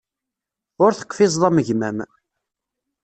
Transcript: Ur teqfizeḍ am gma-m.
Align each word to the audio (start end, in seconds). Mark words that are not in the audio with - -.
Ur 0.83 0.91
teqfizeḍ 0.93 1.43
am 1.47 1.57
gma-m. 1.67 1.97